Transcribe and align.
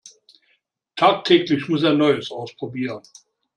Tagtäglich 0.95 1.69
muss 1.69 1.83
er 1.83 1.93
Neues 1.93 2.31
ausprobieren. 2.31 3.03